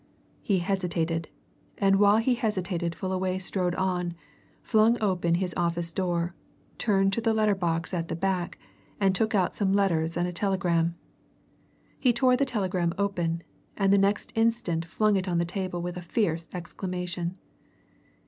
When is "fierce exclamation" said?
16.01-17.37